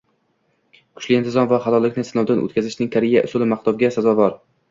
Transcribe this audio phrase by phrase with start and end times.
[0.99, 4.35] Kuchli intizom va halollikni sinovdan o'tkazishning Koreya usuli maqtovga sazovor